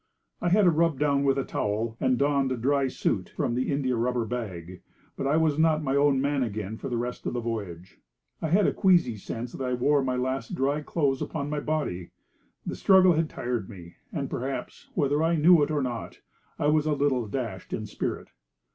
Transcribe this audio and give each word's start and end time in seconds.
I 0.41 0.49
had 0.49 0.65
a 0.65 0.71
rub 0.71 0.97
down 0.97 1.23
with 1.23 1.37
a 1.37 1.43
towel, 1.43 1.95
and 1.99 2.17
donned 2.17 2.51
a 2.51 2.57
dry 2.57 2.87
suit 2.87 3.29
from 3.29 3.53
the 3.53 3.71
india 3.71 3.95
rubber 3.95 4.25
bag. 4.25 4.81
But 5.15 5.27
I 5.27 5.37
was 5.37 5.59
not 5.59 5.83
my 5.83 5.95
own 5.95 6.19
man 6.19 6.41
again 6.41 6.77
for 6.79 6.89
the 6.89 6.97
rest 6.97 7.27
of 7.27 7.33
the 7.33 7.39
voyage. 7.39 7.99
I 8.41 8.49
had 8.49 8.65
a 8.65 8.73
queasy 8.73 9.15
sense 9.15 9.51
that 9.53 9.63
I 9.63 9.75
wore 9.75 10.03
my 10.03 10.15
last 10.15 10.55
dry 10.55 10.81
clothes 10.81 11.21
upon 11.21 11.51
my 11.51 11.59
body. 11.59 12.09
The 12.65 12.75
struggle 12.75 13.13
had 13.13 13.29
tired 13.29 13.69
me; 13.69 13.97
and 14.11 14.27
perhaps, 14.27 14.89
whether 14.95 15.21
I 15.21 15.35
knew 15.35 15.61
it 15.61 15.69
or 15.69 15.83
not, 15.83 16.21
I 16.57 16.65
was 16.65 16.87
a 16.87 16.93
little 16.93 17.27
dashed 17.27 17.71
in 17.71 17.85
spirit. 17.85 18.29